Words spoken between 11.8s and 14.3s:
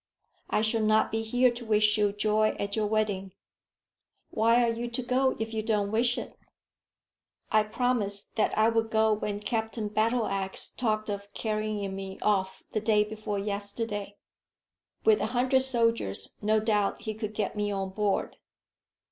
me off the day before yesterday.